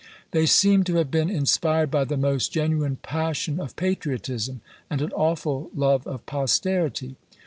[0.31, 5.11] They seem to have been inspired by the most genuine passion of patriotism, and an
[5.11, 7.17] awful love of posterity.